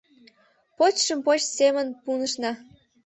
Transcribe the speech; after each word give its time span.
Почшым 0.77 1.19
поч 1.25 1.41
семын 1.57 1.87
пунышна. 2.03 2.51